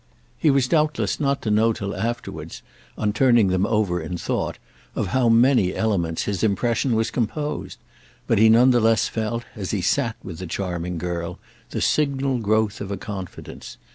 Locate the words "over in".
3.67-4.17